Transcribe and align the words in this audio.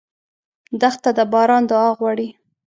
دښته 0.81 1.09
د 1.17 1.19
باران 1.31 1.63
دعا 1.71 1.89
غواړي. 1.97 2.27